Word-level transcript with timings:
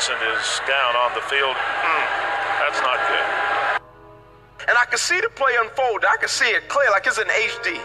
Johnson 0.00 0.16
is 0.32 0.60
down 0.66 0.96
on 0.96 1.12
the 1.14 1.20
field. 1.20 1.54
Mm, 1.54 2.06
that's 2.58 2.80
not 2.80 2.96
good. 3.06 3.82
And 4.66 4.78
I 4.78 4.86
can 4.86 4.96
see 4.96 5.20
the 5.20 5.28
play 5.28 5.52
unfold. 5.60 6.06
I 6.08 6.16
can 6.16 6.28
see 6.30 6.46
it 6.46 6.70
clear, 6.70 6.88
like 6.90 7.06
it's 7.06 7.18
in 7.18 7.26
HD. 7.26 7.78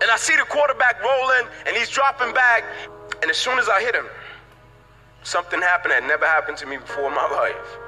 And 0.00 0.10
I 0.12 0.16
see 0.16 0.36
the 0.36 0.44
quarterback 0.44 1.02
rolling, 1.02 1.48
and 1.66 1.76
he's 1.76 1.88
dropping 1.88 2.32
back. 2.34 2.62
And 3.20 3.32
as 3.32 3.36
soon 3.36 3.58
as 3.58 3.68
I 3.68 3.80
hit 3.80 3.96
him, 3.96 4.06
something 5.24 5.60
happened 5.60 5.90
that 5.90 6.04
never 6.04 6.24
happened 6.24 6.56
to 6.58 6.66
me 6.66 6.76
before 6.76 7.08
in 7.08 7.14
my 7.16 7.28
life. 7.42 7.78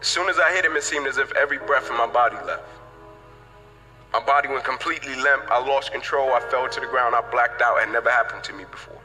As 0.00 0.06
soon 0.06 0.28
as 0.28 0.38
I 0.38 0.54
hit 0.54 0.64
him, 0.64 0.76
it 0.76 0.84
seemed 0.84 1.08
as 1.08 1.18
if 1.18 1.32
every 1.32 1.58
breath 1.58 1.90
in 1.90 1.96
my 1.96 2.06
body 2.06 2.36
left. 2.46 2.62
My 4.12 4.24
body 4.24 4.46
went 4.46 4.62
completely 4.62 5.16
limp. 5.16 5.50
I 5.50 5.58
lost 5.58 5.90
control. 5.90 6.30
I 6.32 6.38
fell 6.48 6.68
to 6.68 6.80
the 6.80 6.86
ground. 6.86 7.16
I 7.16 7.28
blacked 7.32 7.60
out. 7.60 7.82
It 7.82 7.90
never 7.90 8.08
happened 8.08 8.44
to 8.44 8.52
me 8.52 8.66
before. 8.70 9.03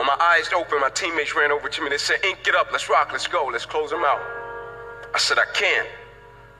When 0.00 0.06
my 0.06 0.16
eyes 0.18 0.48
opened, 0.54 0.80
my 0.80 0.88
teammates 0.88 1.36
ran 1.36 1.52
over 1.52 1.68
to 1.68 1.82
me. 1.82 1.90
They 1.90 1.98
said, 1.98 2.24
Ink, 2.24 2.38
get 2.42 2.54
up. 2.54 2.68
Let's 2.72 2.88
rock. 2.88 3.10
Let's 3.12 3.26
go. 3.26 3.44
Let's 3.52 3.66
close 3.66 3.90
them 3.90 4.02
out. 4.02 4.22
I 5.14 5.18
said, 5.18 5.36
I 5.38 5.44
can't. 5.52 5.86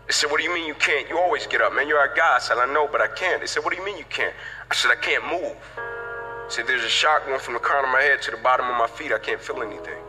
They 0.07 0.13
said, 0.13 0.31
What 0.31 0.41
do 0.41 0.45
you 0.45 0.53
mean 0.53 0.67
you 0.67 0.75
can't? 0.75 1.09
You 1.09 1.19
always 1.19 1.47
get 1.47 1.63
up, 1.63 1.75
man. 1.75 1.89
You're 1.89 1.99
our 1.99 2.15
guy. 2.15 2.37
I 2.37 2.39
said, 2.39 2.59
I 2.59 2.71
know, 2.71 2.87
but 2.87 3.01
I 3.01 3.07
can't. 3.07 3.41
They 3.41 3.47
said, 3.47 3.65
What 3.65 3.73
do 3.73 3.81
you 3.81 3.87
mean 3.87 3.97
you 3.97 4.05
can't? 4.11 4.35
I 4.71 4.75
said, 4.75 4.91
I 4.91 4.97
can't 4.97 5.25
move. 5.25 5.57
I 5.79 6.47
said, 6.51 6.67
There's 6.67 6.85
a 6.85 6.89
shock 6.91 7.25
going 7.25 7.41
from 7.41 7.55
the 7.55 7.61
crown 7.61 7.83
of 7.83 7.91
my 7.91 8.03
head 8.03 8.21
to 8.21 8.31
the 8.31 8.37
bottom 8.37 8.67
of 8.69 8.77
my 8.77 8.87
feet. 8.87 9.11
I 9.11 9.19
can't 9.19 9.41
feel 9.41 9.63
anything. 9.63 10.03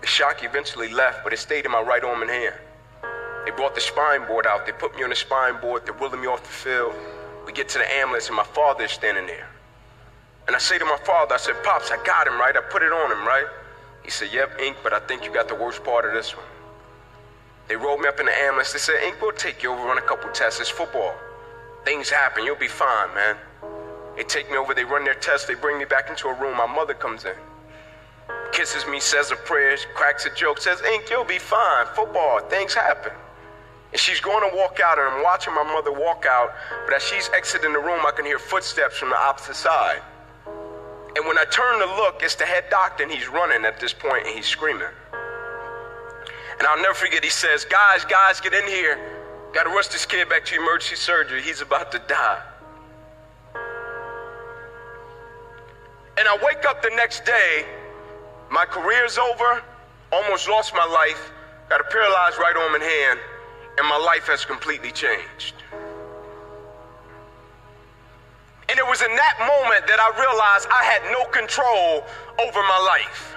The 0.00 0.06
shock 0.06 0.42
eventually 0.42 0.88
left, 0.88 1.24
but 1.24 1.34
it 1.34 1.40
stayed 1.40 1.66
in 1.66 1.72
my 1.72 1.82
right 1.82 2.02
arm 2.02 2.22
and 2.22 2.30
hand. 2.30 2.54
They 3.44 3.50
brought 3.50 3.74
the 3.74 3.82
spine 3.82 4.26
board 4.26 4.46
out. 4.46 4.64
They 4.64 4.72
put 4.72 4.96
me 4.96 5.02
on 5.04 5.10
the 5.10 5.16
spine 5.16 5.60
board. 5.60 5.84
They're 5.84 5.92
wheeling 5.92 6.22
me 6.22 6.26
off 6.26 6.42
the 6.42 6.48
field. 6.48 6.94
We 7.44 7.52
get 7.52 7.68
to 7.68 7.78
the 7.80 7.94
ambulance, 7.96 8.28
and 8.28 8.36
my 8.36 8.44
father 8.44 8.84
is 8.84 8.92
standing 8.92 9.26
there. 9.26 9.46
And 10.46 10.54
I 10.54 10.58
say 10.58 10.78
to 10.78 10.84
my 10.84 10.98
father, 11.04 11.34
I 11.34 11.38
said, 11.38 11.54
Pops, 11.62 11.90
I 11.90 12.02
got 12.04 12.26
him, 12.26 12.38
right? 12.38 12.54
I 12.56 12.60
put 12.60 12.82
it 12.82 12.92
on 12.92 13.10
him, 13.10 13.26
right? 13.26 13.46
He 14.02 14.10
said, 14.10 14.28
Yep, 14.32 14.60
Ink, 14.60 14.76
but 14.82 14.92
I 14.92 15.00
think 15.00 15.24
you 15.24 15.32
got 15.32 15.48
the 15.48 15.54
worst 15.54 15.82
part 15.82 16.04
of 16.04 16.12
this 16.12 16.36
one. 16.36 16.46
They 17.68 17.76
rolled 17.76 18.00
me 18.00 18.08
up 18.08 18.20
in 18.20 18.26
the 18.26 18.32
ambulance. 18.32 18.72
They 18.72 18.78
said, 18.78 19.02
Ink, 19.04 19.16
we'll 19.22 19.32
take 19.32 19.62
you 19.62 19.72
over, 19.72 19.82
run 19.84 19.96
a 19.96 20.02
couple 20.02 20.30
tests. 20.30 20.60
It's 20.60 20.68
football. 20.68 21.14
Things 21.84 22.10
happen. 22.10 22.44
You'll 22.44 22.56
be 22.56 22.68
fine, 22.68 23.14
man. 23.14 23.36
They 24.16 24.22
take 24.22 24.50
me 24.50 24.56
over. 24.56 24.74
They 24.74 24.84
run 24.84 25.04
their 25.04 25.14
tests. 25.14 25.46
They 25.46 25.54
bring 25.54 25.78
me 25.78 25.86
back 25.86 26.10
into 26.10 26.28
a 26.28 26.34
room. 26.34 26.56
My 26.56 26.66
mother 26.66 26.94
comes 26.94 27.24
in, 27.24 27.34
kisses 28.52 28.86
me, 28.86 29.00
says 29.00 29.30
a 29.30 29.36
prayer, 29.36 29.76
cracks 29.94 30.26
a 30.26 30.34
joke, 30.34 30.58
says, 30.60 30.82
Ink, 30.82 31.04
you'll 31.10 31.24
be 31.24 31.38
fine. 31.38 31.86
Football. 31.94 32.40
Things 32.50 32.74
happen. 32.74 33.12
And 33.92 34.00
she's 34.00 34.20
going 34.20 34.48
to 34.50 34.56
walk 34.56 34.80
out, 34.84 34.98
and 34.98 35.08
I'm 35.08 35.22
watching 35.22 35.54
my 35.54 35.64
mother 35.64 35.92
walk 35.92 36.26
out. 36.28 36.52
But 36.84 36.94
as 36.94 37.02
she's 37.02 37.30
exiting 37.34 37.72
the 37.72 37.78
room, 37.78 38.04
I 38.06 38.10
can 38.10 38.26
hear 38.26 38.38
footsteps 38.38 38.98
from 38.98 39.10
the 39.10 39.16
opposite 39.16 39.56
side. 39.56 40.02
And 41.16 41.26
when 41.26 41.38
I 41.38 41.44
turn 41.44 41.78
to 41.80 41.86
look, 41.96 42.22
it's 42.22 42.34
the 42.34 42.44
head 42.44 42.64
doctor, 42.70 43.04
and 43.04 43.12
he's 43.12 43.28
running 43.28 43.64
at 43.64 43.78
this 43.80 43.92
point, 43.92 44.26
and 44.26 44.34
he's 44.34 44.46
screaming. 44.46 44.88
And 46.58 46.66
I'll 46.66 46.80
never 46.80 46.94
forget, 46.94 47.22
he 47.22 47.30
says, 47.30 47.64
Guys, 47.64 48.04
guys, 48.04 48.40
get 48.40 48.52
in 48.54 48.66
here. 48.66 48.98
Gotta 49.52 49.70
rush 49.70 49.88
this 49.88 50.06
kid 50.06 50.28
back 50.28 50.44
to 50.46 50.56
emergency 50.56 50.96
surgery. 50.96 51.42
He's 51.42 51.60
about 51.60 51.92
to 51.92 52.00
die. 52.08 52.42
And 56.16 56.28
I 56.28 56.36
wake 56.44 56.64
up 56.64 56.82
the 56.82 56.90
next 56.94 57.24
day, 57.24 57.64
my 58.50 58.64
career's 58.64 59.18
over, 59.18 59.62
almost 60.12 60.48
lost 60.48 60.74
my 60.74 60.84
life, 60.84 61.32
got 61.68 61.80
a 61.80 61.84
paralyzed 61.84 62.38
right 62.38 62.56
arm 62.56 62.74
and 62.74 62.82
hand 62.82 63.20
and 63.78 63.88
my 63.88 63.96
life 63.96 64.26
has 64.28 64.44
completely 64.44 64.90
changed. 64.90 65.54
And 68.68 68.78
it 68.78 68.86
was 68.86 69.02
in 69.02 69.12
that 69.14 69.36
moment 69.44 69.86
that 69.86 70.00
I 70.00 70.08
realized 70.16 70.68
I 70.72 70.84
had 70.84 71.02
no 71.12 71.24
control 71.28 72.04
over 72.40 72.60
my 72.64 72.80
life. 72.88 73.36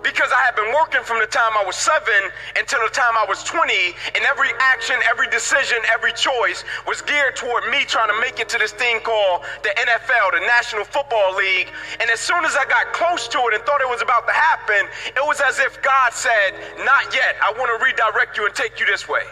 Because 0.00 0.32
I 0.32 0.40
had 0.40 0.56
been 0.56 0.72
working 0.72 1.04
from 1.04 1.20
the 1.20 1.28
time 1.28 1.52
I 1.60 1.64
was 1.64 1.76
seven 1.76 2.32
until 2.56 2.80
the 2.80 2.88
time 2.88 3.12
I 3.20 3.28
was 3.28 3.44
20, 3.44 3.68
and 4.16 4.24
every 4.24 4.48
action, 4.58 4.96
every 5.04 5.28
decision, 5.28 5.76
every 5.92 6.16
choice 6.16 6.64
was 6.88 7.04
geared 7.04 7.36
toward 7.36 7.68
me 7.68 7.84
trying 7.84 8.08
to 8.08 8.16
make 8.16 8.40
it 8.40 8.48
to 8.48 8.58
this 8.58 8.72
thing 8.72 9.04
called 9.04 9.44
the 9.60 9.68
NFL, 9.76 10.32
the 10.32 10.40
National 10.48 10.88
Football 10.88 11.36
League. 11.36 11.68
And 12.00 12.08
as 12.08 12.18
soon 12.18 12.48
as 12.48 12.56
I 12.56 12.64
got 12.64 12.96
close 12.96 13.28
to 13.28 13.38
it 13.52 13.52
and 13.52 13.62
thought 13.68 13.84
it 13.84 13.92
was 13.92 14.00
about 14.00 14.24
to 14.26 14.32
happen, 14.32 14.88
it 15.04 15.20
was 15.20 15.36
as 15.44 15.60
if 15.60 15.76
God 15.84 16.16
said, 16.16 16.56
Not 16.80 17.12
yet. 17.12 17.36
I 17.44 17.52
want 17.52 17.68
to 17.68 17.84
redirect 17.84 18.40
you 18.40 18.46
and 18.48 18.54
take 18.54 18.80
you 18.80 18.86
this 18.86 19.06
way. 19.06 19.28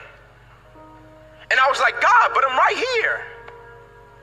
And 1.50 1.58
I 1.58 1.66
was 1.68 1.80
like, 1.80 1.98
God, 2.00 2.32
but 2.34 2.44
I'm 2.44 2.56
right 2.56 2.76
here. 2.76 3.24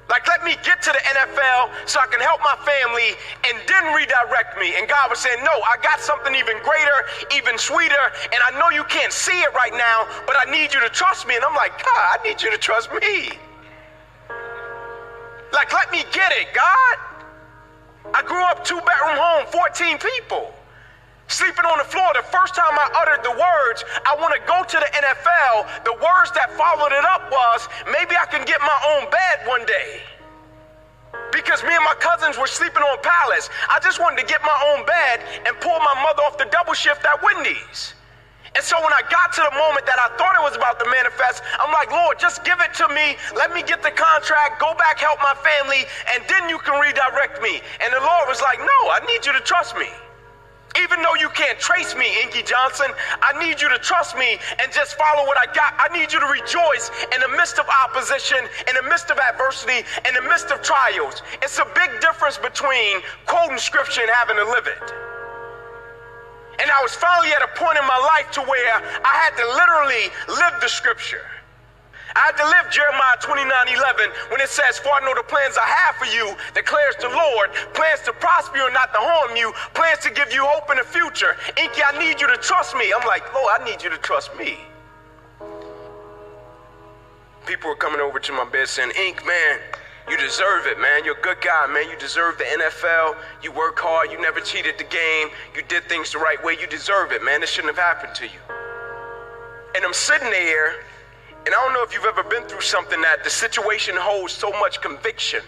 Like, 0.09 0.27
let 0.27 0.43
me 0.43 0.53
get 0.61 0.81
to 0.83 0.91
the 0.91 1.01
NFL 1.01 1.89
so 1.89 1.99
I 1.99 2.05
can 2.05 2.21
help 2.21 2.39
my 2.45 2.53
family 2.61 3.17
and 3.49 3.57
then 3.65 3.93
redirect 3.93 4.59
me. 4.59 4.77
And 4.77 4.87
God 4.87 5.09
was 5.09 5.17
saying, 5.19 5.41
No, 5.43 5.51
I 5.51 5.81
got 5.81 5.99
something 5.99 6.35
even 6.35 6.61
greater, 6.61 6.99
even 7.33 7.57
sweeter. 7.57 8.05
And 8.29 8.39
I 8.45 8.53
know 8.59 8.69
you 8.69 8.83
can't 8.85 9.11
see 9.11 9.39
it 9.41 9.53
right 9.53 9.73
now, 9.73 10.05
but 10.27 10.35
I 10.37 10.45
need 10.51 10.73
you 10.73 10.79
to 10.81 10.89
trust 10.89 11.27
me. 11.27 11.35
And 11.35 11.43
I'm 11.43 11.55
like, 11.55 11.81
God, 11.81 12.05
I 12.13 12.17
need 12.23 12.41
you 12.41 12.51
to 12.51 12.57
trust 12.57 12.93
me. 12.93 13.33
Like, 15.53 15.73
let 15.73 15.91
me 15.91 16.03
get 16.11 16.31
it, 16.33 16.53
God. 16.53 16.95
I 18.13 18.21
grew 18.21 18.43
up 18.43 18.63
two 18.63 18.77
bedroom 18.77 19.17
home, 19.17 19.45
14 19.49 19.97
people 19.97 20.53
sleeping 21.27 21.65
on 21.65 21.77
the 21.77 21.89
floor. 21.89 22.05
The 22.13 22.25
first 22.29 22.55
time 22.55 22.73
I 22.73 22.87
uttered 23.01 23.23
the 23.25 23.33
words, 23.33 23.83
I 24.05 24.15
want 24.17 24.33
to 24.33 24.41
go 24.45 24.61
to 24.61 24.77
the 24.77 24.89
NFL, 24.93 25.85
the 25.85 25.95
words 25.97 26.31
that 26.37 26.53
followed 26.53 26.93
it 26.93 27.05
up 27.05 27.29
was, 27.31 27.67
maybe 27.89 28.15
I 28.15 28.25
can 28.29 28.45
get 28.45 28.61
my 28.61 28.79
own 28.95 29.09
bed 29.09 29.47
one 29.47 29.65
day. 29.65 30.01
Because 31.31 31.63
me 31.63 31.73
and 31.73 31.83
my 31.83 31.95
cousins 31.99 32.37
were 32.37 32.47
sleeping 32.47 32.83
on 32.83 32.97
pallets. 33.01 33.49
I 33.69 33.79
just 33.79 33.99
wanted 33.99 34.21
to 34.23 34.27
get 34.27 34.41
my 34.43 34.57
own 34.71 34.85
bed 34.85 35.19
and 35.47 35.51
pull 35.59 35.75
my 35.79 35.95
mother 36.03 36.23
off 36.23 36.37
the 36.37 36.47
double 36.51 36.73
shift 36.73 37.03
at 37.03 37.21
Wendy's. 37.23 37.95
And 38.55 38.63
so 38.63 38.79
when 38.79 38.93
I 38.95 39.03
got 39.11 39.35
to 39.35 39.43
the 39.43 39.51
moment 39.51 39.83
that 39.83 39.99
I 39.99 40.15
thought 40.15 40.31
it 40.39 40.43
was 40.43 40.55
about 40.55 40.79
to 40.79 40.87
manifest, 40.87 41.43
I'm 41.59 41.75
like, 41.75 41.91
Lord, 41.91 42.15
just 42.15 42.47
give 42.47 42.55
it 42.63 42.71
to 42.79 42.87
me. 42.87 43.19
Let 43.35 43.51
me 43.51 43.59
get 43.59 43.83
the 43.83 43.91
contract, 43.91 44.63
go 44.63 44.71
back, 44.79 44.95
help 45.03 45.19
my 45.19 45.35
family, 45.43 45.83
and 46.15 46.23
then 46.31 46.47
you 46.47 46.57
can 46.63 46.79
redirect 46.79 47.43
me. 47.43 47.59
And 47.83 47.91
the 47.91 47.99
Lord 47.99 48.31
was 48.31 48.39
like, 48.39 48.59
No, 48.59 48.79
I 48.95 49.03
need 49.11 49.27
you 49.27 49.35
to 49.35 49.43
trust 49.43 49.75
me. 49.75 49.91
Even 50.81 51.01
though 51.01 51.15
you 51.15 51.29
can't 51.29 51.57
trace 51.59 51.95
me, 51.95 52.21
Inky 52.21 52.43
Johnson, 52.43 52.87
I 53.21 53.31
need 53.39 53.61
you 53.61 53.69
to 53.69 53.79
trust 53.79 54.17
me 54.17 54.37
and 54.59 54.71
just 54.71 54.97
follow 54.97 55.25
what 55.25 55.37
I 55.37 55.45
got. 55.53 55.73
I 55.79 55.87
need 55.97 56.11
you 56.11 56.19
to 56.19 56.27
rejoice 56.27 56.91
in 57.13 57.21
the 57.21 57.29
midst 57.29 57.59
of 57.59 57.65
opposition, 57.69 58.39
in 58.67 58.75
the 58.75 58.83
midst 58.83 59.09
of 59.11 59.17
adversity, 59.17 59.87
in 60.07 60.13
the 60.13 60.21
midst 60.27 60.51
of 60.51 60.61
trials. 60.61 61.21
It's 61.41 61.59
a 61.59 61.67
big 61.75 62.01
difference 62.01 62.37
between 62.37 62.99
quoting 63.25 63.57
scripture 63.57 64.01
and 64.01 64.11
having 64.11 64.35
to 64.35 64.45
live 64.45 64.67
it. 64.67 64.93
And 66.59 66.71
I 66.71 66.81
was 66.81 66.95
finally 66.95 67.31
at 67.33 67.41
a 67.41 67.51
point 67.59 67.77
in 67.77 67.85
my 67.87 67.99
life 68.15 68.31
to 68.31 68.41
where 68.41 68.75
I 69.03 69.13
had 69.23 69.35
to 69.35 69.45
literally 69.47 70.11
live 70.27 70.61
the 70.61 70.69
scripture. 70.69 71.23
I 72.15 72.31
live 72.31 72.71
Jeremiah 72.71 73.19
29 73.19 73.51
11 73.75 74.31
when 74.31 74.39
it 74.39 74.47
says, 74.47 74.79
For 74.79 74.87
I 74.89 75.03
know 75.03 75.13
the 75.13 75.27
plans 75.27 75.59
I 75.59 75.67
have 75.67 75.95
for 75.99 76.07
you, 76.07 76.31
declares 76.55 76.95
the 77.01 77.09
Lord, 77.09 77.51
plans 77.75 78.01
to 78.07 78.13
prosper 78.13 78.57
you 78.57 78.65
and 78.65 78.73
not 78.73 78.93
to 78.93 78.99
harm 79.03 79.35
you, 79.35 79.51
plans 79.75 79.99
to 80.07 80.11
give 80.11 80.31
you 80.31 80.39
hope 80.47 80.71
in 80.71 80.77
the 80.77 80.87
future. 80.87 81.35
Inky, 81.59 81.83
I 81.83 81.99
need 81.99 82.21
you 82.21 82.27
to 82.27 82.37
trust 82.37 82.75
me. 82.75 82.93
I'm 82.95 83.05
like, 83.05 83.27
Lord, 83.33 83.59
I 83.59 83.65
need 83.65 83.83
you 83.83 83.89
to 83.89 83.97
trust 83.99 84.31
me. 84.39 84.57
People 87.45 87.69
were 87.69 87.75
coming 87.75 87.99
over 87.99 88.17
to 88.17 88.31
my 88.31 88.45
bed 88.45 88.69
saying, 88.69 88.91
Ink, 88.95 89.25
man, 89.27 89.59
you 90.09 90.15
deserve 90.17 90.67
it, 90.67 90.79
man. 90.79 91.03
You're 91.03 91.17
a 91.17 91.21
good 91.21 91.41
guy, 91.41 91.67
man. 91.67 91.89
You 91.91 91.99
deserve 91.99 92.37
the 92.37 92.45
NFL. 92.45 93.17
You 93.43 93.51
work 93.51 93.77
hard. 93.77 94.09
You 94.09 94.21
never 94.21 94.39
cheated 94.39 94.77
the 94.77 94.85
game. 94.85 95.29
You 95.53 95.63
did 95.67 95.83
things 95.89 96.11
the 96.13 96.19
right 96.19 96.41
way. 96.43 96.55
You 96.59 96.67
deserve 96.67 97.11
it, 97.11 97.23
man. 97.23 97.41
This 97.41 97.49
shouldn't 97.49 97.75
have 97.75 97.83
happened 97.83 98.15
to 98.15 98.25
you. 98.25 98.39
And 99.75 99.83
I'm 99.83 99.93
sitting 99.93 100.29
there 100.29 100.79
and 101.45 101.53
I 101.53 101.63
don't 101.63 101.73
know 101.73 101.83
if 101.83 101.93
you've 101.93 102.05
ever 102.05 102.23
been 102.23 102.43
through 102.43 102.61
something 102.61 102.99
that 103.01 103.23
the 103.23 103.29
situation 103.29 103.95
holds 103.97 104.33
so 104.33 104.49
much 104.59 104.81
conviction 104.81 105.41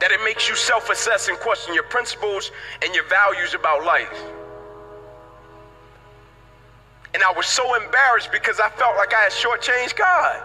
that 0.00 0.10
it 0.10 0.20
makes 0.24 0.48
you 0.48 0.56
self 0.56 0.90
assess 0.90 1.28
and 1.28 1.38
question 1.38 1.74
your 1.74 1.84
principles 1.84 2.50
and 2.82 2.94
your 2.94 3.06
values 3.08 3.54
about 3.54 3.84
life. 3.84 4.22
And 7.14 7.22
I 7.22 7.32
was 7.32 7.46
so 7.46 7.74
embarrassed 7.74 8.32
because 8.32 8.60
I 8.60 8.70
felt 8.70 8.96
like 8.96 9.14
I 9.14 9.22
had 9.28 9.32
shortchanged 9.32 9.96
God. 9.96 10.42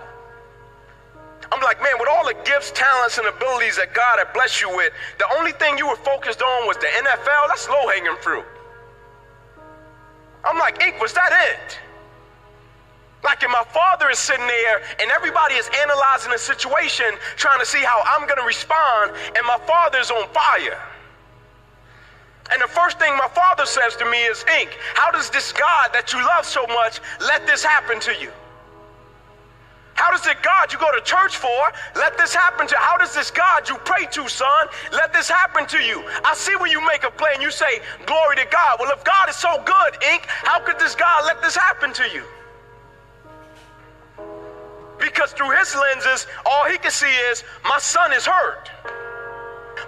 I'm 1.51 1.61
like, 1.61 1.81
man, 1.81 1.93
with 1.99 2.09
all 2.09 2.25
the 2.25 2.35
gifts, 2.43 2.71
talents, 2.71 3.17
and 3.17 3.27
abilities 3.27 3.77
that 3.77 3.93
God 3.93 4.17
had 4.17 4.33
blessed 4.33 4.61
you 4.61 4.75
with, 4.75 4.91
the 5.19 5.27
only 5.37 5.51
thing 5.53 5.77
you 5.77 5.87
were 5.87 5.95
focused 5.97 6.41
on 6.41 6.67
was 6.67 6.77
the 6.77 6.87
NFL. 6.87 7.47
That's 7.47 7.69
low 7.69 7.87
hanging 7.87 8.17
fruit. 8.21 8.45
I'm 10.43 10.57
like, 10.57 10.81
Ink, 10.81 10.99
was 10.99 11.13
that 11.13 11.31
it? 11.53 11.79
Like 13.25 13.41
if 13.41 13.49
my 13.49 13.65
father 13.73 14.09
is 14.11 14.19
sitting 14.19 14.45
there 14.45 14.81
and 15.01 15.09
everybody 15.09 15.55
is 15.55 15.67
analyzing 15.81 16.31
the 16.31 16.37
situation, 16.37 17.09
trying 17.35 17.59
to 17.59 17.65
see 17.65 17.81
how 17.81 18.03
I'm 18.05 18.27
going 18.27 18.39
to 18.39 18.45
respond, 18.45 19.11
and 19.35 19.45
my 19.47 19.57
father's 19.65 20.11
on 20.11 20.29
fire. 20.29 20.79
And 22.51 22.61
the 22.61 22.67
first 22.67 22.99
thing 22.99 23.17
my 23.17 23.27
father 23.33 23.65
says 23.65 23.95
to 23.97 24.05
me 24.05 24.23
is, 24.25 24.45
Ink, 24.61 24.77
how 24.93 25.09
does 25.09 25.31
this 25.31 25.51
God 25.51 25.89
that 25.93 26.13
you 26.13 26.21
love 26.21 26.45
so 26.45 26.67
much 26.67 27.01
let 27.19 27.47
this 27.47 27.63
happen 27.63 27.99
to 28.01 28.13
you? 28.21 28.29
How 29.95 30.11
does 30.11 30.27
it 30.27 30.37
God 30.43 30.71
you 30.71 30.77
go 30.77 30.93
to 30.93 31.01
church 31.01 31.37
for 31.37 31.71
let 31.95 32.17
this 32.17 32.35
happen 32.35 32.67
to? 32.67 32.75
You? 32.75 32.81
How 32.81 32.97
does 32.97 33.15
this 33.15 33.31
God 33.31 33.67
you 33.67 33.77
pray 33.85 34.05
to, 34.11 34.29
son, 34.29 34.67
let 34.91 35.13
this 35.13 35.27
happen 35.27 35.65
to 35.67 35.81
you? 35.81 36.03
I 36.23 36.35
see 36.35 36.55
when 36.57 36.69
you 36.69 36.85
make 36.85 37.03
a 37.03 37.09
play 37.09 37.31
and 37.33 37.41
you 37.41 37.49
say, 37.49 37.81
Glory 38.05 38.35
to 38.35 38.45
God. 38.51 38.77
Well, 38.79 38.91
if 38.91 39.03
God 39.03 39.29
is 39.29 39.35
so 39.35 39.63
good, 39.65 40.03
Ink, 40.13 40.27
how 40.27 40.59
could 40.59 40.77
this 40.77 40.93
God 40.93 41.25
let 41.25 41.41
this 41.41 41.55
happen 41.55 41.91
to 41.93 42.03
you? 42.13 42.23
Because 45.15 45.31
through 45.31 45.51
his 45.51 45.73
lenses, 45.73 46.27
all 46.45 46.65
he 46.65 46.77
can 46.77 46.91
see 46.91 47.13
is, 47.31 47.45
My 47.63 47.79
son 47.79 48.11
is 48.11 48.25
hurt. 48.25 48.69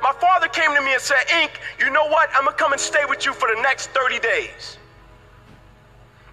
My 0.01 0.13
father 0.21 0.47
came 0.47 0.73
to 0.73 0.81
me 0.81 0.93
and 0.93 1.01
said, 1.01 1.19
Ink, 1.41 1.59
you 1.79 1.89
know 1.89 2.05
what? 2.05 2.29
I'm 2.33 2.45
gonna 2.45 2.55
come 2.55 2.71
and 2.71 2.79
stay 2.79 3.03
with 3.09 3.25
you 3.25 3.33
for 3.33 3.53
the 3.53 3.61
next 3.61 3.89
30 3.89 4.19
days. 4.19 4.77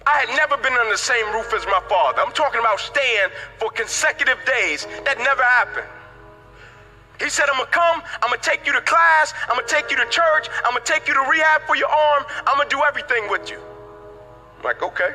I 0.07 0.19
had 0.19 0.29
never 0.37 0.55
been 0.61 0.71
under 0.71 0.91
the 0.91 0.97
same 0.97 1.25
roof 1.33 1.51
as 1.53 1.65
my 1.65 1.81
father. 1.89 2.21
I'm 2.21 2.31
talking 2.31 2.61
about 2.61 2.79
staying 2.79 3.29
for 3.57 3.69
consecutive 3.69 4.37
days. 4.45 4.87
That 5.03 5.17
never 5.17 5.43
happened. 5.43 5.87
He 7.19 7.29
said, 7.29 7.47
I'm 7.51 7.57
gonna 7.57 7.71
come, 7.71 8.01
I'm 8.23 8.29
gonna 8.29 8.41
take 8.41 8.65
you 8.65 8.71
to 8.73 8.81
class, 8.81 9.33
I'm 9.49 9.55
gonna 9.55 9.67
take 9.67 9.91
you 9.91 9.97
to 9.97 10.05
church, 10.05 10.47
I'm 10.63 10.71
gonna 10.71 10.85
take 10.85 11.07
you 11.07 11.13
to 11.15 11.21
rehab 11.29 11.63
for 11.63 11.75
your 11.75 11.89
arm, 11.89 12.23
I'm 12.47 12.57
gonna 12.57 12.69
do 12.69 12.81
everything 12.87 13.29
with 13.29 13.49
you. 13.49 13.59
I'm 14.57 14.63
like, 14.63 14.83
okay. 14.83 15.11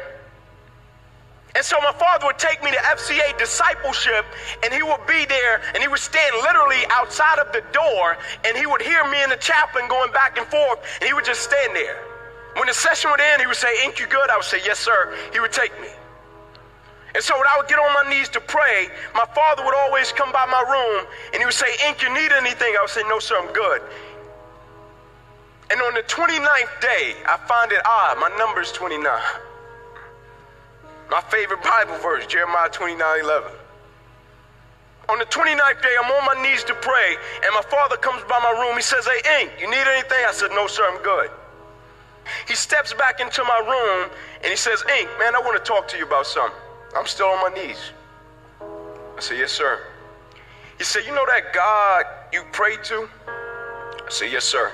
And 1.60 1.66
so 1.66 1.76
my 1.82 1.92
father 1.92 2.24
would 2.24 2.38
take 2.38 2.64
me 2.64 2.70
to 2.70 2.78
FCA 2.78 3.36
discipleship, 3.36 4.24
and 4.64 4.72
he 4.72 4.82
would 4.82 5.06
be 5.06 5.26
there, 5.26 5.60
and 5.74 5.82
he 5.82 5.88
would 5.88 6.00
stand 6.00 6.34
literally 6.40 6.88
outside 6.88 7.38
of 7.38 7.52
the 7.52 7.60
door, 7.70 8.16
and 8.46 8.56
he 8.56 8.64
would 8.64 8.80
hear 8.80 9.04
me 9.10 9.20
and 9.20 9.30
the 9.30 9.36
chaplain 9.36 9.86
going 9.86 10.10
back 10.10 10.38
and 10.38 10.46
forth, 10.46 10.80
and 11.02 11.06
he 11.06 11.12
would 11.12 11.26
just 11.26 11.42
stand 11.42 11.76
there. 11.76 12.00
When 12.56 12.66
the 12.66 12.72
session 12.72 13.10
would 13.10 13.20
end, 13.20 13.42
he 13.42 13.46
would 13.46 13.60
say, 13.60 13.84
Ink, 13.84 14.00
you 14.00 14.06
good? 14.06 14.30
I 14.30 14.36
would 14.36 14.46
say, 14.46 14.56
Yes, 14.64 14.78
sir. 14.78 15.14
He 15.34 15.40
would 15.40 15.52
take 15.52 15.78
me. 15.82 15.88
And 17.14 17.22
so 17.22 17.36
when 17.36 17.46
I 17.46 17.58
would 17.58 17.68
get 17.68 17.78
on 17.78 17.92
my 17.92 18.08
knees 18.08 18.30
to 18.30 18.40
pray, 18.40 18.88
my 19.14 19.26
father 19.34 19.62
would 19.62 19.74
always 19.74 20.12
come 20.12 20.32
by 20.32 20.46
my 20.46 20.64
room 20.64 21.12
and 21.34 21.42
he 21.42 21.44
would 21.44 21.52
say, 21.52 21.68
Ink, 21.86 22.00
you 22.00 22.08
need 22.08 22.32
anything? 22.32 22.72
I 22.72 22.80
would 22.80 22.88
say, 22.88 23.02
No, 23.06 23.18
sir, 23.18 23.36
I'm 23.36 23.52
good. 23.52 23.82
And 25.70 25.78
on 25.82 25.92
the 25.92 26.04
29th 26.04 26.80
day, 26.80 27.20
I 27.28 27.36
find 27.46 27.70
it 27.70 27.84
odd. 27.84 28.16
My 28.18 28.34
number 28.38 28.62
is 28.62 28.72
29. 28.72 29.04
My 31.10 31.20
favorite 31.22 31.62
Bible 31.62 31.98
verse, 31.98 32.24
Jeremiah 32.26 32.68
29 32.68 33.20
11. 33.20 33.50
On 35.08 35.18
the 35.18 35.24
29th 35.24 35.82
day, 35.82 35.94
I'm 36.00 36.08
on 36.08 36.24
my 36.24 36.40
knees 36.40 36.62
to 36.64 36.74
pray, 36.74 37.16
and 37.42 37.50
my 37.52 37.62
father 37.68 37.96
comes 37.96 38.22
by 38.28 38.38
my 38.38 38.62
room. 38.62 38.76
He 38.76 38.82
says, 38.82 39.08
Hey, 39.08 39.42
Ink, 39.42 39.50
you 39.60 39.68
need 39.68 39.86
anything? 39.90 40.24
I 40.24 40.30
said, 40.32 40.50
No, 40.52 40.68
sir, 40.68 40.88
I'm 40.88 41.02
good. 41.02 41.30
He 42.46 42.54
steps 42.54 42.94
back 42.94 43.20
into 43.20 43.42
my 43.42 43.58
room 43.58 44.10
and 44.42 44.50
he 44.50 44.56
says, 44.56 44.84
Ink, 44.98 45.08
man, 45.18 45.34
I 45.34 45.40
want 45.40 45.62
to 45.62 45.68
talk 45.68 45.88
to 45.88 45.98
you 45.98 46.06
about 46.06 46.26
something. 46.26 46.56
I'm 46.96 47.06
still 47.06 47.26
on 47.26 47.40
my 47.40 47.60
knees. 47.60 47.90
I 49.16 49.20
said, 49.20 49.38
Yes, 49.38 49.50
sir. 49.50 49.80
He 50.78 50.84
said, 50.84 51.04
You 51.06 51.14
know 51.14 51.26
that 51.26 51.52
God 51.52 52.04
you 52.32 52.44
pray 52.52 52.76
to? 52.84 53.08
I 53.26 54.10
said, 54.10 54.30
Yes, 54.30 54.44
sir. 54.44 54.72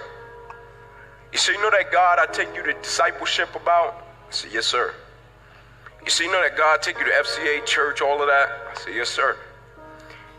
He 1.32 1.38
said, 1.38 1.52
You 1.52 1.62
know 1.62 1.70
that 1.70 1.90
God 1.90 2.18
I 2.18 2.26
take 2.30 2.54
you 2.54 2.62
to 2.62 2.74
discipleship 2.74 3.54
about? 3.54 4.04
I 4.28 4.32
said, 4.32 4.52
Yes, 4.52 4.66
sir. 4.66 4.94
He 6.06 6.10
said, 6.12 6.26
You 6.26 6.32
know 6.32 6.40
that 6.40 6.56
God 6.56 6.82
take 6.82 7.00
you 7.00 7.04
to 7.04 7.10
FCA, 7.10 7.66
church, 7.66 8.00
all 8.00 8.22
of 8.22 8.28
that? 8.28 8.48
I 8.70 8.74
said, 8.78 8.94
Yes, 8.94 9.10
sir. 9.10 9.36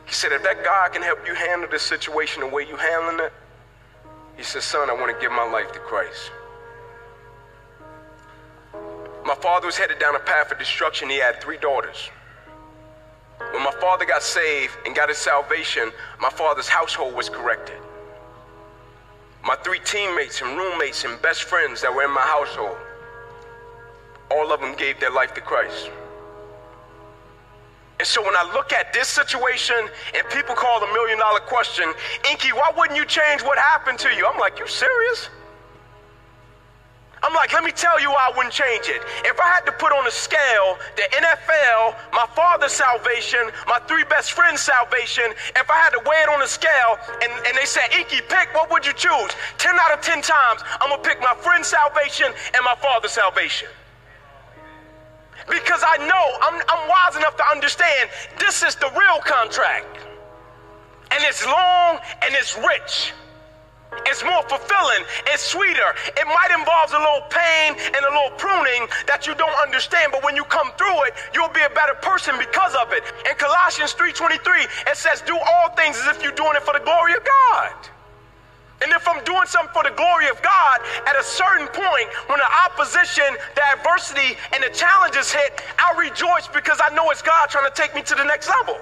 He 0.05 0.13
said, 0.13 0.31
If 0.31 0.41
that 0.43 0.63
God 0.63 0.93
can 0.93 1.01
help 1.01 1.27
you 1.27 1.35
handle 1.35 1.69
this 1.69 1.83
situation 1.83 2.39
the 2.39 2.47
way 2.47 2.65
you 2.65 2.77
handling 2.77 3.25
it, 3.25 3.33
he 4.37 4.43
said, 4.43 4.63
Son, 4.63 4.89
I 4.89 4.93
want 4.93 5.13
to 5.13 5.21
give 5.21 5.33
my 5.33 5.43
life 5.43 5.73
to 5.73 5.79
Christ. 5.79 6.31
My 9.25 9.35
father 9.35 9.65
was 9.65 9.75
headed 9.75 9.99
down 9.99 10.15
a 10.15 10.19
path 10.19 10.53
of 10.53 10.57
destruction. 10.57 11.09
He 11.09 11.17
had 11.17 11.41
three 11.41 11.57
daughters. 11.57 12.09
When 13.51 13.61
my 13.61 13.73
father 13.81 14.05
got 14.05 14.23
saved 14.23 14.71
and 14.85 14.95
got 14.95 15.09
his 15.09 15.17
salvation, 15.17 15.91
my 16.21 16.29
father's 16.29 16.69
household 16.69 17.13
was 17.13 17.27
corrected. 17.27 17.75
My 19.43 19.57
three 19.57 19.79
teammates 19.83 20.41
and 20.41 20.57
roommates 20.57 21.03
and 21.03 21.21
best 21.21 21.43
friends 21.43 21.81
that 21.81 21.93
were 21.93 22.05
in 22.05 22.11
my 22.11 22.21
household, 22.21 22.77
all 24.31 24.51
of 24.51 24.59
them 24.59 24.75
gave 24.75 24.99
their 24.99 25.11
life 25.11 25.33
to 25.35 25.41
Christ. 25.41 25.89
And 27.99 28.07
so 28.07 28.21
when 28.21 28.35
I 28.35 28.43
look 28.53 28.73
at 28.73 28.93
this 28.93 29.07
situation 29.07 29.89
and 30.15 30.29
people 30.29 30.53
call 30.53 30.79
the 30.79 30.87
million 30.87 31.17
dollar 31.17 31.39
question, 31.39 31.91
Inky, 32.29 32.49
why 32.49 32.71
wouldn't 32.77 32.97
you 32.97 33.05
change 33.05 33.41
what 33.41 33.57
happened 33.57 33.97
to 33.99 34.09
you? 34.09 34.27
I'm 34.27 34.39
like, 34.39 34.59
you 34.59 34.67
serious? 34.67 35.29
I'm 37.23 37.33
like, 37.33 37.51
let 37.51 37.63
me 37.63 37.71
tell 37.71 37.99
you 37.99 38.11
why 38.11 38.29
I 38.31 38.37
wouldn't 38.37 38.53
change 38.53 38.89
it. 38.89 39.01
If 39.25 39.39
I 39.39 39.47
had 39.47 39.65
to 39.65 39.71
put 39.71 39.91
on 39.91 40.05
a 40.05 40.11
scale 40.11 40.77
the 40.95 41.01
NFL, 41.17 41.95
my 42.13 42.27
father's 42.35 42.71
salvation, 42.73 43.39
my 43.65 43.79
three 43.87 44.03
best 44.03 44.33
friends' 44.33 44.61
salvation, 44.61 45.25
if 45.55 45.69
I 45.69 45.77
had 45.77 45.89
to 45.91 46.01
weigh 46.05 46.21
it 46.21 46.29
on 46.29 46.43
a 46.43 46.47
scale 46.47 46.99
and, 47.23 47.31
and 47.47 47.57
they 47.57 47.65
said, 47.65 47.89
Inky, 47.97 48.21
pick, 48.29 48.53
what 48.53 48.69
would 48.69 48.85
you 48.85 48.93
choose? 48.93 49.31
10 49.57 49.75
out 49.79 49.97
of 49.97 50.01
10 50.01 50.21
times, 50.21 50.61
I'm 50.79 50.91
gonna 50.91 51.01
pick 51.01 51.19
my 51.19 51.33
friend's 51.41 51.67
salvation 51.67 52.27
and 52.27 52.61
my 52.63 52.75
father's 52.75 53.13
salvation. 53.13 53.69
Because 55.47 55.83
I 55.87 55.97
know, 56.05 56.25
I'm, 56.41 56.61
I'm 56.67 56.89
wise 56.89 57.15
enough 57.15 57.37
to 57.37 57.45
understand 57.49 58.09
this 58.39 58.63
is 58.63 58.75
the 58.75 58.89
real 58.91 59.19
contract. 59.23 59.87
And 61.11 61.23
it's 61.23 61.45
long 61.45 61.99
and 62.21 62.35
it's 62.35 62.57
rich. 62.57 63.13
It's 64.05 64.23
more 64.23 64.43
fulfilling. 64.43 65.07
It's 65.27 65.43
sweeter. 65.43 65.95
It 66.17 66.27
might 66.27 66.51
involve 66.51 66.91
a 66.91 66.99
little 66.99 67.25
pain 67.31 67.75
and 67.95 68.03
a 68.03 68.11
little 68.11 68.35
pruning 68.37 68.87
that 69.07 69.25
you 69.25 69.35
don't 69.35 69.55
understand, 69.63 70.11
but 70.11 70.23
when 70.23 70.35
you 70.35 70.43
come 70.45 70.71
through 70.77 71.07
it, 71.07 71.13
you'll 71.33 71.53
be 71.55 71.63
a 71.63 71.69
better 71.69 71.95
person 72.01 72.35
because 72.37 72.75
of 72.75 72.91
it. 72.91 73.03
In 73.27 73.35
Colossians 73.35 73.93
3:23, 73.93 74.67
it 74.87 74.97
says, 74.97 75.21
"Do 75.21 75.39
all 75.39 75.69
things 75.69 75.97
as 75.97 76.07
if 76.07 76.21
you're 76.21 76.35
doing 76.35 76.55
it 76.55 76.63
for 76.63 76.73
the 76.73 76.83
glory 76.83 77.13
of 77.13 77.23
God." 77.23 77.73
And 78.81 78.91
if 78.91 79.07
I'm 79.07 79.23
doing 79.23 79.47
something 79.47 79.73
for 79.73 79.83
the 79.83 79.95
glory 79.95 80.29
of 80.29 80.41
God, 80.41 80.77
at 81.07 81.17
a 81.17 81.23
certain 81.23 81.67
point, 81.67 82.07
when 82.29 82.37
the 82.37 82.51
opposition, 82.69 83.25
the 83.55 83.63
adversity, 83.73 84.37
and 84.53 84.61
the 84.61 84.69
challenges 84.69 85.31
hit, 85.31 85.61
I 85.79 85.97
rejoice 85.97 86.47
because 86.47 86.79
I 86.83 86.93
know 86.93 87.09
it's 87.09 87.21
God 87.21 87.49
trying 87.49 87.69
to 87.69 87.73
take 87.73 87.95
me 87.95 88.03
to 88.03 88.15
the 88.15 88.23
next 88.23 88.49
level. 88.49 88.77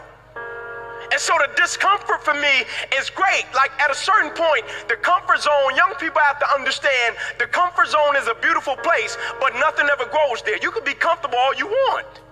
And 1.12 1.22
so 1.22 1.34
the 1.40 1.50
discomfort 1.56 2.24
for 2.24 2.34
me 2.34 2.66
is 2.98 3.10
great. 3.10 3.46
Like 3.54 3.72
at 3.80 3.92
a 3.92 3.96
certain 3.96 4.32
point, 4.32 4.66
the 4.90 4.96
comfort 4.96 5.40
zone, 5.40 5.76
young 5.76 5.94
people 5.96 6.20
have 6.20 6.40
to 6.40 6.50
understand 6.52 7.16
the 7.40 7.46
comfort 7.48 7.88
zone 7.88 8.16
is 8.18 8.28
a 8.28 8.36
beautiful 8.36 8.76
place, 8.76 9.18
but 9.40 9.54
nothing 9.56 9.88
ever 9.88 10.10
grows 10.10 10.42
there. 10.42 10.58
You 10.62 10.72
can 10.72 10.84
be 10.84 10.94
comfortable 10.94 11.38
all 11.38 11.54
you 11.54 11.68
want. 11.68 12.25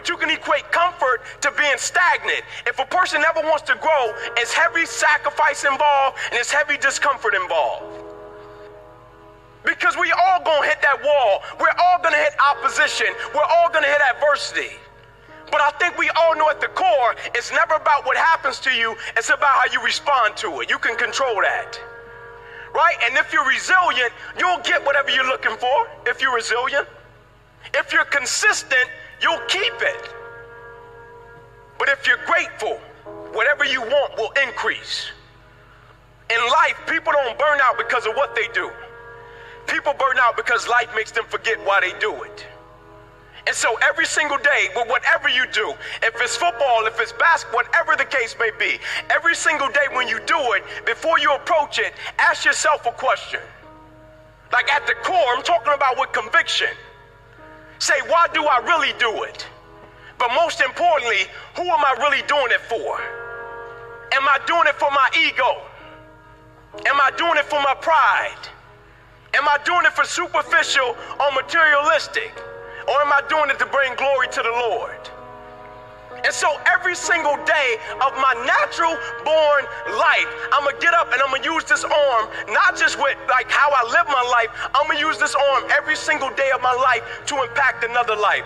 But 0.00 0.08
you 0.08 0.16
can 0.16 0.30
equate 0.30 0.64
comfort 0.72 1.20
to 1.42 1.52
being 1.58 1.76
stagnant. 1.76 2.40
If 2.64 2.78
a 2.78 2.86
person 2.86 3.20
never 3.20 3.46
wants 3.46 3.64
to 3.68 3.74
grow, 3.74 4.14
it's 4.38 4.50
heavy 4.50 4.86
sacrifice 4.86 5.64
involved 5.64 6.16
and 6.32 6.40
it's 6.40 6.50
heavy 6.50 6.78
discomfort 6.78 7.34
involved. 7.34 7.84
Because 9.62 9.98
we 9.98 10.10
all 10.10 10.40
gonna 10.42 10.64
hit 10.64 10.80
that 10.80 11.04
wall. 11.04 11.42
We're 11.60 11.76
all 11.76 12.00
gonna 12.02 12.16
hit 12.16 12.32
opposition. 12.40 13.08
We're 13.34 13.44
all 13.44 13.68
gonna 13.68 13.88
hit 13.88 14.00
adversity. 14.16 14.72
But 15.52 15.60
I 15.60 15.68
think 15.72 15.98
we 15.98 16.08
all 16.16 16.34
know 16.34 16.48
at 16.48 16.62
the 16.62 16.68
core, 16.68 17.14
it's 17.34 17.52
never 17.52 17.74
about 17.74 18.06
what 18.06 18.16
happens 18.16 18.58
to 18.60 18.70
you, 18.70 18.96
it's 19.18 19.28
about 19.28 19.52
how 19.52 19.70
you 19.70 19.84
respond 19.84 20.34
to 20.38 20.62
it. 20.62 20.70
You 20.70 20.78
can 20.78 20.96
control 20.96 21.42
that. 21.42 21.78
Right? 22.72 22.96
And 23.04 23.18
if 23.18 23.34
you're 23.34 23.46
resilient, 23.46 24.14
you'll 24.38 24.64
get 24.64 24.82
whatever 24.82 25.10
you're 25.10 25.28
looking 25.28 25.58
for 25.58 25.90
if 26.06 26.22
you're 26.22 26.34
resilient. 26.34 26.88
If 27.74 27.92
you're 27.92 28.06
consistent, 28.06 28.88
you'll 29.22 29.44
keep 29.48 29.74
it. 29.80 30.14
But 31.78 31.88
if 31.88 32.06
you're 32.06 32.24
grateful, 32.26 32.78
whatever 33.32 33.64
you 33.64 33.80
want 33.80 34.16
will 34.16 34.32
increase. 34.46 35.10
In 36.30 36.38
life, 36.38 36.78
people 36.86 37.12
don't 37.12 37.38
burn 37.38 37.58
out 37.62 37.76
because 37.78 38.06
of 38.06 38.14
what 38.14 38.34
they 38.34 38.48
do. 38.54 38.70
People 39.66 39.94
burn 39.98 40.18
out 40.18 40.36
because 40.36 40.68
life 40.68 40.88
makes 40.94 41.10
them 41.10 41.24
forget 41.28 41.58
why 41.64 41.80
they 41.80 41.98
do 41.98 42.22
it. 42.22 42.46
And 43.46 43.56
so 43.56 43.76
every 43.82 44.06
single 44.06 44.36
day, 44.38 44.68
with 44.76 44.88
whatever 44.88 45.28
you 45.28 45.46
do, 45.52 45.74
if 46.02 46.14
it's 46.20 46.36
football, 46.36 46.86
if 46.86 47.00
it's 47.00 47.12
basketball, 47.12 47.62
whatever 47.62 47.96
the 47.96 48.04
case 48.04 48.36
may 48.38 48.50
be, 48.58 48.78
every 49.08 49.34
single 49.34 49.68
day 49.68 49.88
when 49.92 50.06
you 50.06 50.20
do 50.26 50.38
it, 50.52 50.62
before 50.84 51.18
you 51.18 51.34
approach 51.34 51.78
it, 51.78 51.94
ask 52.18 52.44
yourself 52.44 52.86
a 52.86 52.92
question. 52.92 53.40
Like 54.52 54.70
at 54.70 54.86
the 54.86 54.94
core, 55.02 55.34
I'm 55.36 55.42
talking 55.42 55.72
about 55.72 55.98
with 55.98 56.12
conviction. 56.12 56.68
Say, 57.80 57.94
why 58.08 58.28
do 58.34 58.44
I 58.44 58.58
really 58.58 58.92
do 58.98 59.24
it? 59.24 59.46
But 60.18 60.28
most 60.34 60.60
importantly, 60.60 61.24
who 61.56 61.62
am 61.62 61.80
I 61.80 61.96
really 61.98 62.22
doing 62.28 62.52
it 62.52 62.60
for? 62.60 63.00
Am 64.12 64.28
I 64.28 64.38
doing 64.46 64.66
it 64.66 64.76
for 64.76 64.90
my 64.90 65.08
ego? 65.16 65.62
Am 66.86 67.00
I 67.00 67.10
doing 67.16 67.38
it 67.38 67.46
for 67.46 67.60
my 67.62 67.74
pride? 67.80 68.44
Am 69.32 69.48
I 69.48 69.56
doing 69.64 69.86
it 69.86 69.92
for 69.94 70.04
superficial 70.04 70.94
or 71.18 71.32
materialistic? 71.32 72.36
Or 72.86 73.00
am 73.00 73.12
I 73.12 73.22
doing 73.30 73.48
it 73.48 73.58
to 73.60 73.66
bring 73.66 73.94
glory 73.94 74.28
to 74.28 74.42
the 74.42 74.50
Lord? 74.50 75.00
And 76.24 76.34
so 76.34 76.60
every 76.66 76.94
single 76.94 77.36
day 77.44 77.76
of 78.04 78.12
my 78.16 78.34
natural 78.44 78.96
born 79.24 79.64
life, 79.96 80.28
I'm 80.52 80.64
gonna 80.64 80.78
get 80.78 80.94
up 80.94 81.12
and 81.12 81.22
I'm 81.22 81.30
gonna 81.30 81.44
use 81.44 81.64
this 81.64 81.84
arm, 81.84 82.28
not 82.48 82.76
just 82.76 82.98
with 82.98 83.16
like 83.28 83.50
how 83.50 83.70
I 83.70 83.84
live 83.90 84.06
my 84.08 84.22
life, 84.30 84.50
I'm 84.74 84.86
gonna 84.86 85.00
use 85.00 85.18
this 85.18 85.34
arm 85.34 85.64
every 85.70 85.96
single 85.96 86.30
day 86.30 86.50
of 86.54 86.60
my 86.60 86.74
life 86.74 87.02
to 87.26 87.42
impact 87.42 87.84
another 87.84 88.16
life. 88.16 88.44